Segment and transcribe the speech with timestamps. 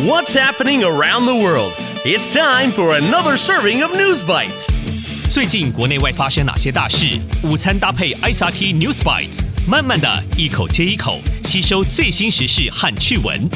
[0.00, 1.74] What's happening around the world?
[2.02, 4.66] It's time for another serving of News Bites.
[5.30, 7.20] 最近国内外发生哪些大事？
[7.44, 13.50] 午餐搭配 ICRT News Bites，慢慢的一口接一口吸收最新时事和趣闻。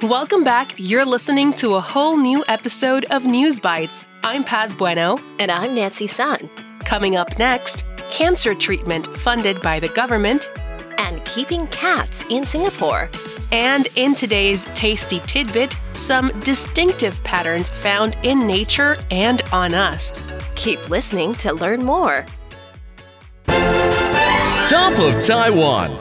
[0.00, 0.68] Welcome back.
[0.76, 4.04] You're listening to a whole new episode of News Bites.
[4.22, 5.18] I'm Paz Bueno.
[5.40, 6.48] And I'm Nancy Sun.
[6.84, 10.48] Coming up next, cancer treatment funded by the government
[10.97, 13.09] And keeping cats in Singapore.
[13.51, 20.23] And in today's tasty tidbit, some distinctive patterns found in nature and on us.
[20.55, 22.25] Keep listening to learn more.
[24.67, 25.91] Top of Taiwan.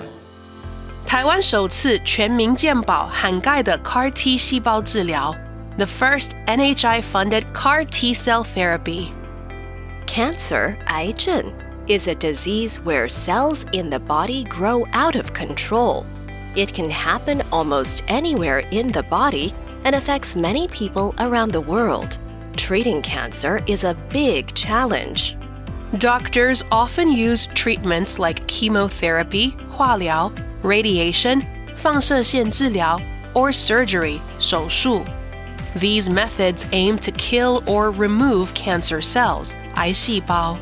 [1.04, 5.34] 台湾首次全民健保涵盖的 CAR T 细胞治疗，
[5.76, 9.12] the first NHI-funded CAR T cell therapy.
[10.06, 11.52] Cancer, 癌症,
[11.86, 16.06] is a disease where cells in the body grow out of control.
[16.54, 19.52] It can happen almost anywhere in the body
[19.84, 22.18] and affects many people around the world.
[22.56, 25.36] Treating cancer is a big challenge.
[25.98, 31.42] Doctors often use treatments like chemotherapy, 化疗, radiation,
[31.76, 32.98] 放射线治疗,
[33.34, 35.04] or surgery, 手术.
[35.74, 40.56] These methods aim to kill or remove cancer cells, 癌细胞.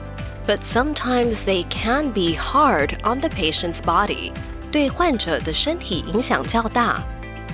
[0.47, 4.33] But sometimes they can be hard on the patient's body.
[4.73, 7.03] 对患者的身体影响较大。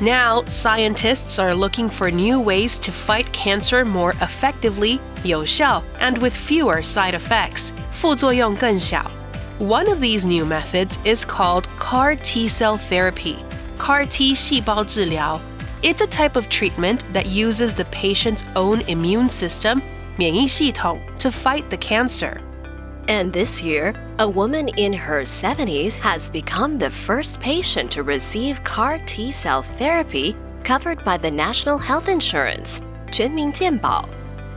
[0.00, 6.32] Now, scientists are looking for new ways to fight cancer more effectively, 有效, and with
[6.32, 9.10] fewer side effects, 副作用更小.
[9.58, 13.36] One of these new methods is called CAR T cell therapy,
[13.78, 15.40] CAR T 细胞治疗.
[15.82, 19.80] It's a type of treatment that uses the patient's own immune system,
[20.18, 22.38] 免疫系统, to fight the cancer.
[23.08, 28.64] And this year, a woman in her 70s has become the first patient to receive
[28.64, 32.80] CAR T cell therapy covered by the National Health Insurance,
[33.12, 34.04] 全民健保.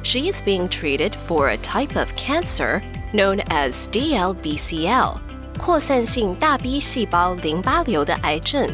[0.01, 2.81] She is being treated for a type of cancer
[3.13, 5.19] known as DLBCL,
[5.57, 8.67] 扩散性大 B 细胞淋巴瘤的癌症.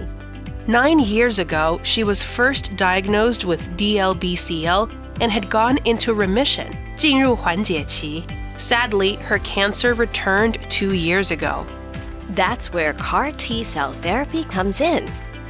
[0.67, 4.89] Nine years ago, she was first diagnosed with DLBCL
[5.19, 8.23] and had gone into remission, 进入缓解期.
[8.59, 11.66] Sadly, her cancer returned two years ago.
[12.31, 15.07] That's where CAR T cell therapy comes in.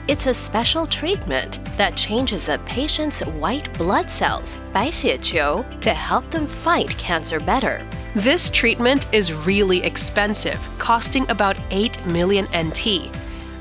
[0.08, 6.46] It's a special treatment that changes a patient's white blood cells, 白血球, to help them
[6.46, 7.82] fight cancer better.
[8.16, 13.10] This treatment is really expensive, costing about 8 million NT.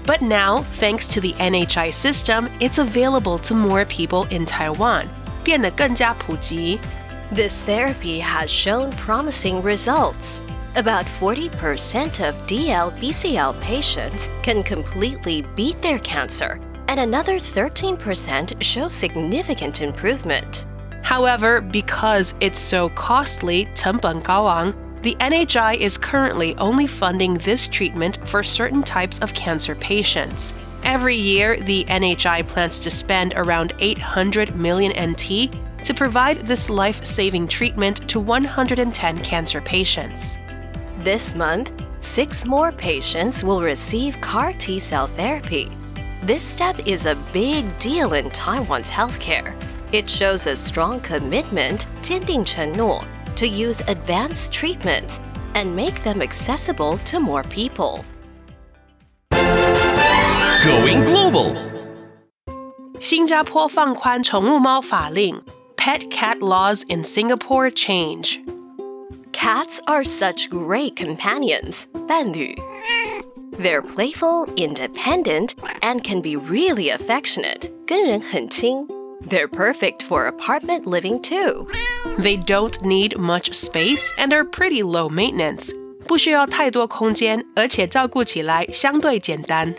[0.07, 5.09] But now, thanks to the NHI system, it's available to more people in Taiwan.
[5.43, 6.79] 变得更加普及.
[7.32, 10.42] this therapy has shown promising results.
[10.76, 19.84] About 40% of DLBCL patients can completely beat their cancer, and another 13% show significant
[19.84, 20.66] improvement.
[21.04, 28.82] However, because it's so costly, the NHI is currently only funding this treatment for certain
[28.82, 30.56] types of cancer patients.
[30.84, 35.56] Every year, the NHI plans to spend around 800 million NT
[35.89, 40.39] to provide this life saving treatment to 110 cancer patients.
[41.01, 45.69] This month, six more patients will receive CAR T cell therapy.
[46.23, 49.55] This step is a big deal in Taiwan's healthcare.
[49.93, 53.05] It shows a strong commitment 坚定承诺,
[53.37, 55.21] to use advanced treatments
[55.55, 58.05] and make them accessible to more people.
[60.65, 61.55] Going global.
[63.01, 65.43] 新加坡放宽宠物猫法令,
[65.79, 68.41] pet cat laws in Singapore change.
[69.33, 72.55] Cats are such great companions, 伴侣.
[73.59, 78.87] They're playful, independent, and can be really affectionate, 跟人很亲.
[79.29, 81.69] They're perfect for apartment living too.
[82.19, 85.73] They don't need much space and are pretty low maintenance.
[86.07, 89.75] 不需要太多空间，而且照顾起来相对简单。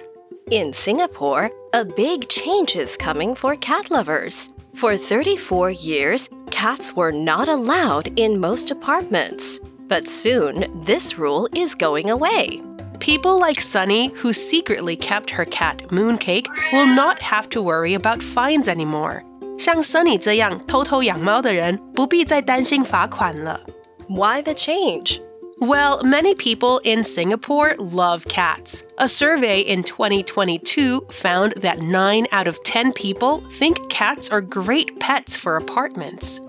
[0.49, 4.51] In Singapore, a big change is coming for cat lovers.
[4.73, 9.59] For 34 years, cats were not allowed in most apartments.
[9.87, 12.61] But soon, this rule is going away.
[12.99, 18.23] People like Sunny, who secretly kept her cat Mooncake, will not have to worry about
[18.23, 19.23] fines anymore.
[19.57, 23.61] 像 Sunny 这样偷偷养猫的人，不必再担心罚款了。
[24.07, 25.19] Why the change?
[25.59, 28.83] Well, many people in Singapore love cats.
[28.97, 34.99] A survey in 2022 found that 9 out of 10 people think cats are great
[34.99, 36.41] pets for apartments.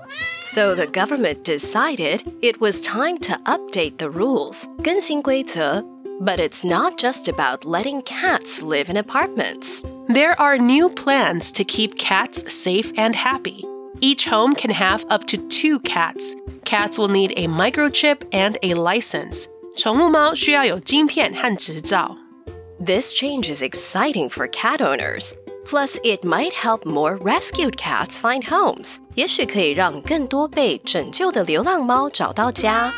[0.42, 4.68] So the government decided it was time to update the rules.
[4.82, 5.84] 更新规则
[6.18, 9.84] But it's not just about letting cats live in apartments.
[10.08, 13.64] There are new plans to keep cats safe and happy.
[14.00, 16.36] Each home can have up to two cats.
[16.64, 19.46] Cats will need a microchip and a license.
[19.76, 22.16] 宠物猫需要有晶片和执照。
[22.78, 25.34] This change is exciting for cat owners.
[25.66, 28.98] Plus, it might help more rescued cats find homes.
[29.14, 32.92] 也许可以让更多被拯救的流浪猫找到家。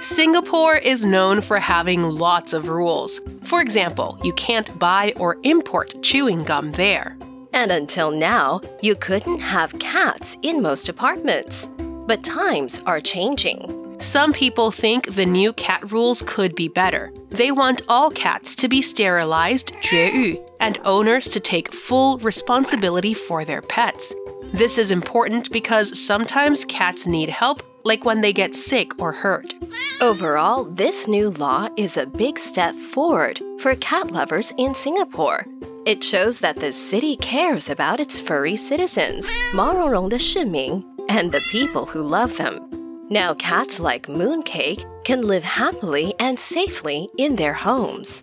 [0.00, 3.20] Singapore is known for having lots of rules.
[3.44, 7.16] For example, you can't buy or import chewing gum there.
[7.53, 11.69] And until now, you couldn't have cats in most apartments.
[12.07, 13.97] But times are changing.
[13.99, 17.11] Some people think the new cat rules could be better.
[17.29, 23.43] They want all cats to be sterilized, 绝育, and owners to take full responsibility for
[23.43, 24.15] their pets.
[24.53, 29.53] This is important because sometimes cats need help, like when they get sick or hurt.
[30.01, 35.45] Overall, this new law is a big step forward for cat lovers in Singapore.
[35.86, 42.02] It shows that the city cares about its furry citizens, 毛茸茸的市民, and the people who
[42.02, 42.60] love them.
[43.10, 48.22] Now, cats like Mooncake can live happily and safely in their homes.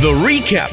[0.00, 0.72] The recap.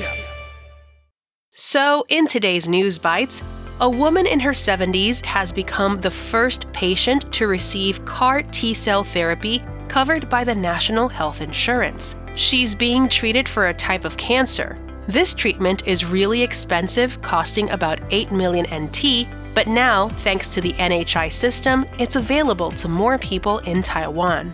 [1.54, 3.44] So, in today's News Bites,
[3.82, 9.04] a woman in her 70s has become the first patient to receive CAR T cell
[9.04, 12.17] therapy covered by the National Health Insurance.
[12.35, 14.79] She's being treated for a type of cancer.
[15.09, 20.75] This treatment is really expensive, costing about 8 million NT, but now, thanks to the
[20.75, 24.53] NHI system, it's available to more people in Taiwan.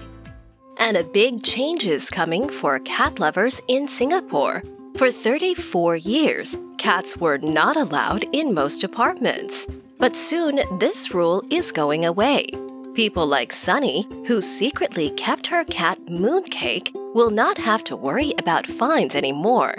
[0.78, 4.62] And a big change is coming for cat lovers in Singapore.
[4.96, 9.68] For 34 years, cats were not allowed in most apartments.
[9.98, 12.46] But soon, this rule is going away.
[12.94, 18.66] People like Sunny, who secretly kept her cat Mooncake, will not have to worry about
[18.66, 19.76] fines anymore.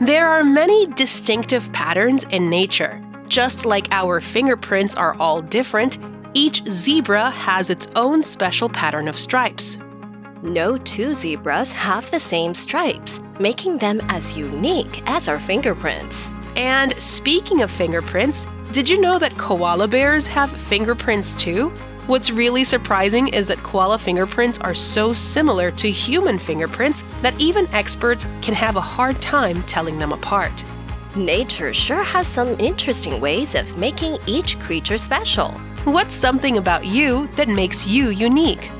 [0.00, 3.02] There are many distinctive patterns in nature.
[3.26, 5.98] Just like our fingerprints are all different,
[6.34, 9.76] each zebra has its own special pattern of stripes.
[10.44, 16.32] No two zebras have the same stripes, making them as unique as our fingerprints.
[16.56, 21.70] And speaking of fingerprints, did you know that koala bears have fingerprints too?
[22.06, 27.66] What's really surprising is that koala fingerprints are so similar to human fingerprints that even
[27.68, 30.64] experts can have a hard time telling them apart.
[31.16, 35.50] Nature sure has some interesting ways of making each creature special.
[35.84, 38.70] What's something about you that makes you unique?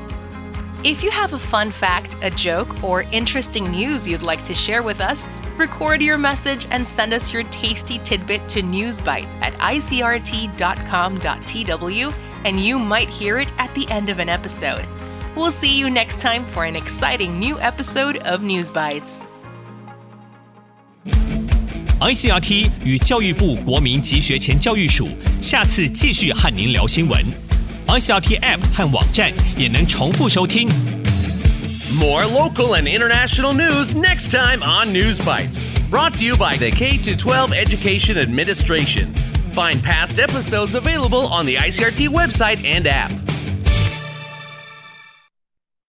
[0.83, 4.83] If you have a fun fact, a joke, or interesting news you'd like to share
[4.83, 10.54] with us, record your message and send us your tasty tidbit to newsbites at icrt.com.tw,
[12.44, 14.86] and you might hear it at the end of an episode.
[15.36, 19.26] We'll see you next time for an exciting new episode of News Bites.
[22.00, 25.08] ICRT 与教育部国民及学前教育署
[25.42, 27.24] 下次继续和您聊新闻。
[27.86, 30.93] ICRT App 和网站也能重复收听。
[31.93, 35.59] More local and international news next time on News Bites.
[35.89, 39.13] Brought to you by the K 12 Education Administration.
[39.53, 43.11] Find past episodes available on the ICRT website and app.